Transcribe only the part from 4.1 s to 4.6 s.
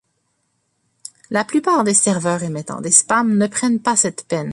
peine.